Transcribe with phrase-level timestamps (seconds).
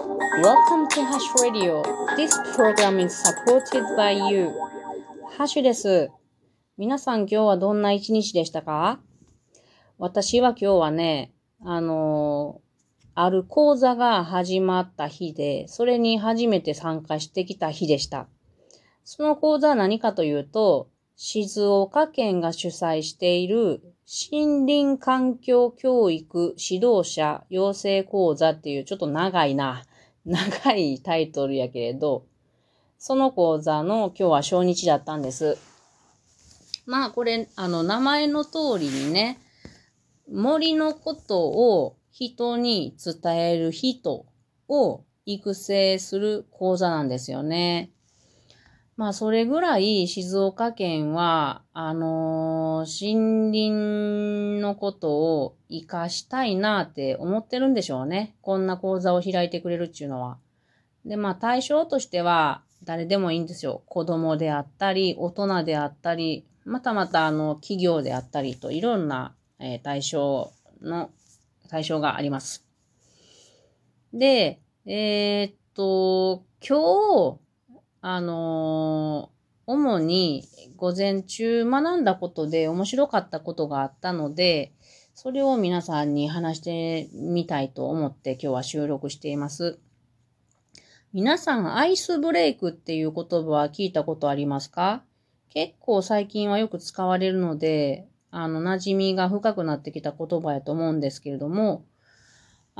[0.00, 1.82] Welcome to Hash Radio.
[2.16, 4.50] This program is supported by you.
[5.36, 6.10] ハッシュです。
[6.78, 9.00] 皆さん今日はどんな一日でしたか？
[9.98, 11.32] 私は今日はね、
[11.62, 12.62] あの
[13.14, 18.26] ある講座が始まった日で、それに初めて参加してきた日でした。
[19.04, 23.82] その講座は何かというと、静岡県が主催している
[24.32, 29.82] 森林環境教育指導者養成講座っていうちょっと長いな、
[30.30, 32.24] 長いタイトルやけれど、
[32.98, 35.58] その講座の今日は初日だったんです。
[36.86, 39.38] まあこれ、あの名前の通りにね、
[40.30, 44.26] 森のことを人に伝える人
[44.68, 47.90] を育成する講座なんですよね。
[49.00, 58.34] まあ、それぐらい静岡県は、あのー森林のことを活かしたいなって思ってるんでしょうね。
[58.42, 60.36] こんな講座を開いてくれるっていうのは。
[61.06, 63.80] で、まあ、対象としては、誰でもいいんですよ。
[63.86, 71.08] 子供であったり、大人であったり、またまた、あの、企業であったりと、いろんな、えー対象の、
[71.70, 72.66] 対象があります。
[74.12, 77.49] で、えーっと、今日、
[78.00, 84.72] あのー主に午前中学んだことで面白かったことがあったので、
[85.14, 89.78] それを皆さんに話してみたいと思って今日は収録しています。
[91.12, 95.04] 皆さん、アイスブレイクっていう言葉は聞いたことありますか？
[95.50, 101.84] 結構最近はよく使われるので、あの、馴染みが深くなってきた言葉やと思うんですけれども、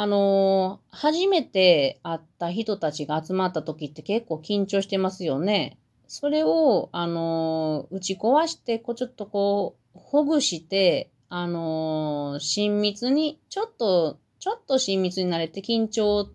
[0.00, 5.76] あのー初めて会った人たちが集まった時って結構緊張してますよね。
[6.06, 16.30] それを、あのー打ち壊して、こう、ちょっとこう、ほぐして、あのー親密に、ちょっと、ちょっと親密になれて緊張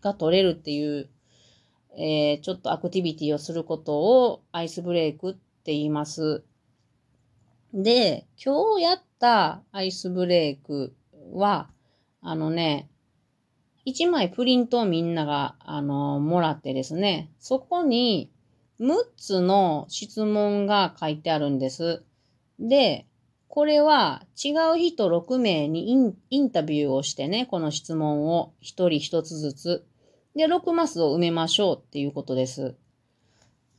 [0.00, 1.08] が取れるっていう、
[1.96, 6.44] えーちょっとアクティビティをすることをアイスブレイクって言います。
[7.72, 10.94] で、今日やったアイスブレイク
[11.32, 11.73] は、
[12.26, 12.88] あのね、
[13.84, 18.32] 一枚プリントをみんなが、あの、もらってですね、そこに
[18.80, 22.02] 6つの質問が書いてあるんです。
[22.58, 23.06] で、
[23.46, 29.86] これは違う人6名にインタビューをしてね、この質問を1人1つずつ。
[30.34, 32.74] で、6マスを埋めましょうっていうことです。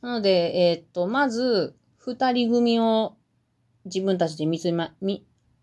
[0.02, 3.16] なので、えーっと、まず、2人組を
[3.86, 4.94] 自分たちで見つま、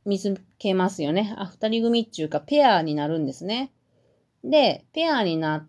[0.04, 1.34] 見つけますよね。
[1.36, 3.72] あ、二人組っていうか、ペアになるんですね。
[4.44, 5.68] で、ペアになっ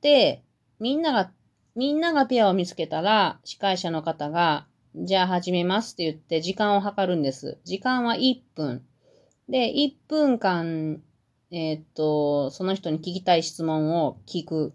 [0.00, 0.42] て、
[0.80, 1.30] みんなが、
[1.74, 7.58] みんながペアを見つけたら、司会者の方が、じゃあ始めますって言って時間を計るんです。
[7.64, 8.82] 時間は1分。
[9.48, 11.02] で、1分間、
[11.50, 14.72] えーっと、その人に聞きたい質問を聞く。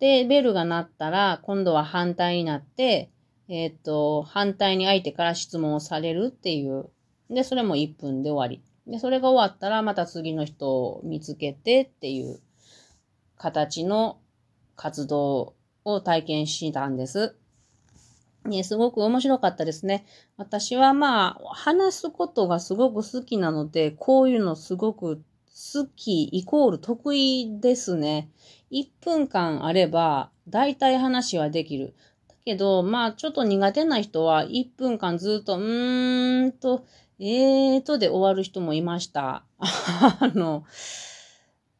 [0.00, 3.10] で、ベルが鳴ったら、今度は反対になって、
[3.48, 6.90] えーっと、反対に相手から質問をされるっていう。
[7.34, 8.62] で、それも1分で終わり。
[8.90, 12.40] で、それが終わったら、また次の人を見つけてっていう
[13.36, 14.18] 形の
[14.76, 17.36] 活動を体験したんです。
[18.44, 20.04] ね、すごく面白かったですね。
[20.36, 28.28] 私はまあ、話すことがすごく好きなので、こういうのすごく好きイコール得意ですね。
[28.70, 31.94] 1分間あれば、大体話はできる。
[32.28, 36.84] だけど、まあ、ちょっと苦手な人は1分間ずっと、うーんと、
[37.20, 39.44] えーとで終わる人もいました。
[39.58, 40.64] あの、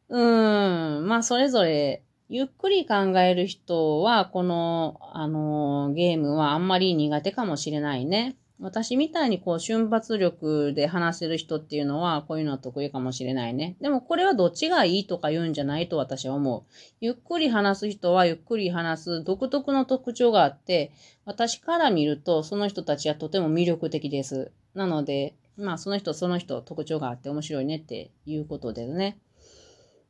[0.09, 8.35] うーん、まあ、それぞれ、ゆっくり考える人は、この、あの、ゲームはあんまり苦手かもしれないね。
[8.57, 13.75] 私みたいにこう瞬発力で話せる人っていうのはこういうのは得意かもしれないね。
[13.81, 16.63] でもこれはどっちがいいとか言うんじゃないと私は思う。
[17.01, 20.91] ゆっくり話す人はゆっくり話す独特の特徴があって、
[21.25, 24.51] 私から見るとその人たちはとても魅力的です。
[24.75, 29.17] なので、まあその人その人特徴があって面白いねっていうことですね。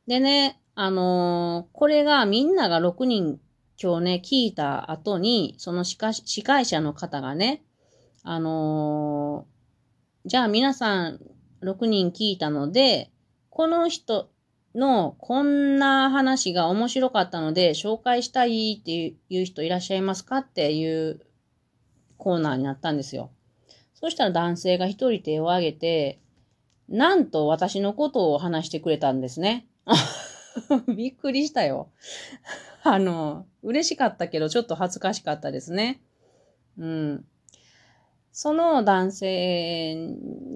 [0.06, 3.40] でね、あのーこれがみんなが6人
[3.80, 7.62] 今日ね、聞いた後に、その司会司会者の方がね、
[8.22, 11.20] あのーじゃあ皆さん
[11.62, 13.10] 6人聞いたので、
[13.50, 14.28] この人
[14.74, 21.20] のこんな話が面白かったので紹介したいっていう人いらっしゃいますかっていう
[22.18, 23.30] コーナーになったんですよ。
[23.98, 26.20] そしたら男性が一人手を挙げて、
[26.88, 29.66] なんと私のことを話してくれたんですね。
[30.94, 31.88] びっくりしたよ。
[32.84, 36.02] あの、嬉しかったけどちょっと恥ずかしかったですね。
[36.76, 37.24] うん。
[38.32, 40.14] その男性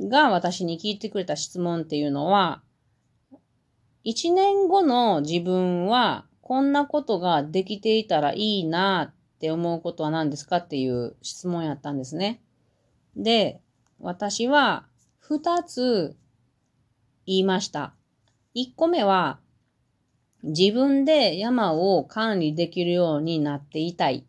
[0.08, 2.62] が私に聞いてくれた質問っていうのは、
[4.04, 12.42] 1年後の自分はこんなことができていたらいいなって思うことは何ですかっていう質問やったんですね。
[13.16, 13.60] で、
[13.98, 14.86] 私は
[15.28, 16.16] 2つ
[17.26, 17.94] 言いました。
[18.54, 19.38] 1個目は
[20.42, 24.24] 自分で山を管理できるようになっていたい。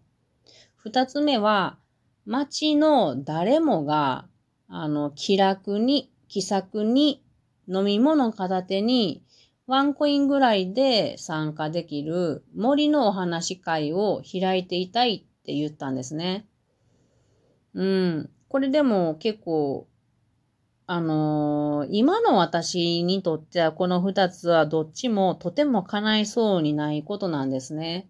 [0.83, 1.77] 2つ目は
[2.25, 4.27] 町の誰もが
[4.67, 7.23] あの気楽に気さくに
[7.67, 9.23] 飲み物片手に
[9.67, 16.45] ワンコインぐらいで参加できる森のお話会を開いていたいって言ったんですね。
[17.73, 18.29] うん。
[18.51, 19.87] これでも結構、
[20.85, 28.09] あのー、今の私にとってはこの二つはどっちもとても叶いそうにないことなんですね。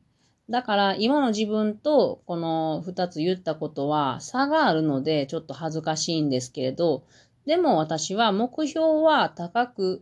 [0.49, 7.03] だから今の自分とこの二つ言ったことは差があるのでちょっと恥ずかしいんですけれど、
[7.45, 10.01] でも私は目標は高く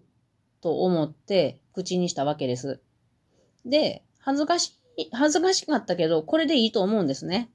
[0.62, 2.80] と思って口にしたわけです。
[3.66, 7.50] で、恥ずかしい、恥ずかしかったけど、これでいいと思うんですね。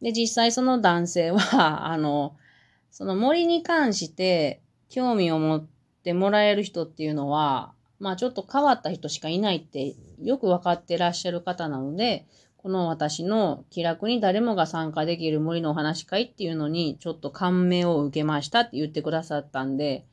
[0.00, 2.36] で、実際その男性は、 あの、
[2.90, 5.66] その森に関して興味を持っ
[6.02, 12.26] てもらえる人っていうのは、まあちょっと変わった人しかいないってよくわかってらっしゃる方なので、
[12.56, 20.04] この私の気楽に誰もが参加できる森のお話会っていうのにちょっと感銘を受けましたって言ってくださったんで、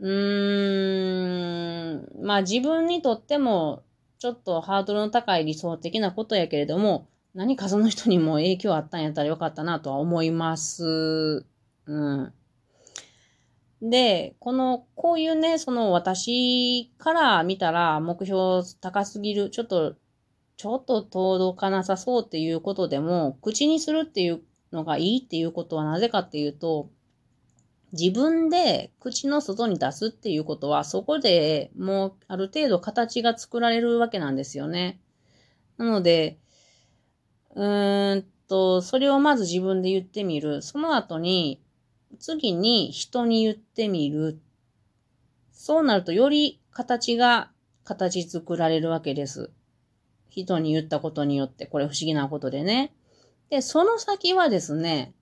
[0.00, 3.82] うーん、まあ自分にとっても
[4.18, 11.44] ちょっとハードルの高い理想的なことやけれども、何かその人にも影響あったんやったらよかったなとは思います。
[11.84, 12.32] うん。
[13.82, 19.96] で、この、こういうね、その私から見たら目標高すぎる、ちょっと、
[20.56, 24.40] ちょっと届かなさそうっていうことでも、口にするっていう
[24.72, 26.88] のがいいっていうことはなぜかっていうと、
[27.92, 35.02] 自分で口の外に出すっていうことは、そこでもうある程度形が作られるわけなんですよね。
[35.76, 36.38] なので、
[37.54, 40.62] うーんと、それをまず自分で言ってみる。
[40.62, 41.60] その後に、
[42.18, 44.40] 次に人に言ってみる。
[45.52, 47.50] そうなるとより形が
[47.84, 49.50] 形作られるわけです。
[50.28, 52.92] 人に言ったことによって、これ不思議なことでね。
[53.50, 55.14] で、その先はですね、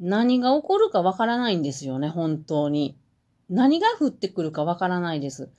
[0.00, 2.96] 何が起こるかわからないんですよね、本当に。
[3.48, 5.50] 何が降ってくるかわからないです。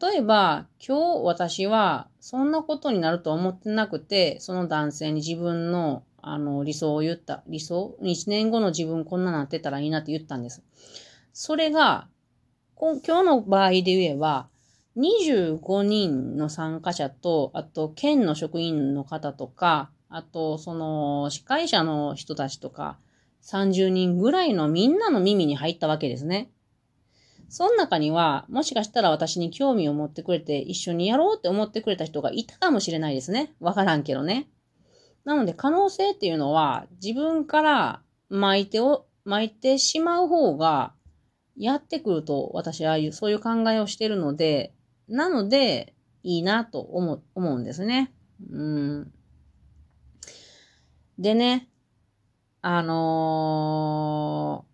[0.00, 7.42] 例えば、今日私はそんなことになると思ってなくて、その男性に自分のあの理想を言った。
[7.46, 10.62] 理想 ?1 年後の自分こんななってたらいいなって言ったんです。
[11.34, 12.08] それが、
[12.76, 14.48] 今日の場合で言えば、
[14.96, 22.96] 25人の参加者と、あと県の職員の方とか、あとその司会者の人たちとか、
[23.42, 26.48] 30人ぐらいのみんなの耳に入ったわけですね。
[27.54, 33.54] その中には、もしかしたら私に興味を持ってくれて、一緒にやろうって思ってくれた人がいたかもしれないですね。
[33.60, 34.48] わからんけどね。
[35.24, 40.94] なので、可能性っていうのは、自分から巻いてを、巻いてしまう方が、
[41.56, 44.74] やってくると、私はそういう考えをしてるので、
[45.06, 48.12] なので、いいなと思う、思うんですね。
[48.50, 49.12] うん。
[51.20, 51.68] でね、
[52.62, 54.64] あの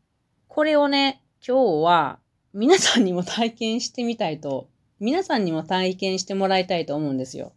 [0.48, 2.20] ー、これをね、今日は
[2.52, 4.68] 皆さんにも体験してみたいと、
[4.98, 7.52] 皆さんにも体験してもらいたいと思うんですよ。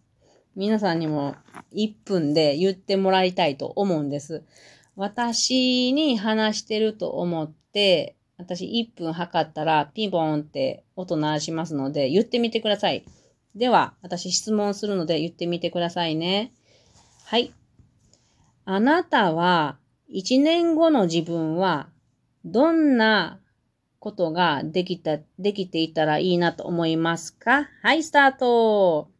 [0.55, 1.35] 皆さんにも
[1.73, 4.43] 1分で言ってもらいたいと思うんです。
[4.95, 13.03] 私に話してると思って、私1分測ったらピンポンって音鳴らしますので言ってみてください。
[13.55, 16.53] では、私質問するので言ってみてくださいね。
[17.25, 17.51] はい。
[18.65, 21.89] あなたは一年後の自分は
[22.45, 23.39] どんな
[24.03, 27.69] ことができた、できていたらいいなと思いますか？
[27.81, 29.12] はい、スタート。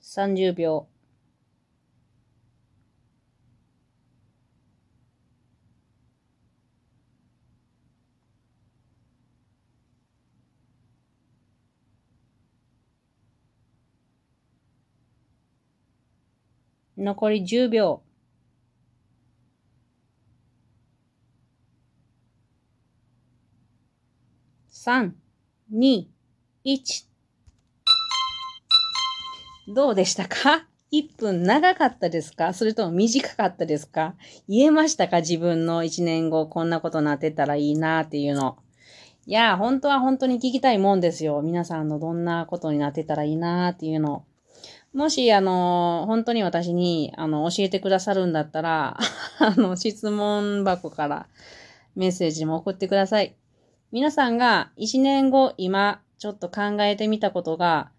[0.00, 0.86] 30秒。
[17.00, 18.02] 残り10秒。
[24.70, 25.12] 3、
[25.72, 26.06] 2、
[26.64, 27.09] 1。
[29.72, 32.52] どうでしたか ?1 分長かったですか？
[32.52, 34.14] それとも短かったですか？
[34.48, 35.20] 言えましたか？
[35.20, 38.56] 自分の1年後こんなことなってたらいいなっていうの。
[39.26, 41.40] いや、本当は本当に聞きたいもんですよ。
[41.42, 44.24] 皆さんのどんなことになってたらいいなっていうの。
[44.92, 48.98] もし、あの、本当に私に、あの、教えてくださるんだったら、
[49.38, 51.28] あの、質問箱から
[51.94, 53.36] メッセージも送ってください。
[53.92, 57.92] 皆さんが1年後、今、ちょっと考えてみたことが、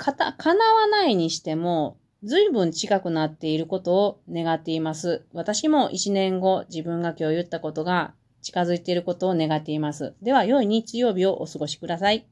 [0.00, 5.26] かた、叶わないにしても、随分近くなっていることを願っています。
[5.34, 10.14] 私も1年後、自分が今日言ったことが近づいていることを願っています。
[10.22, 12.26] では、良い日曜日をお過ごしください。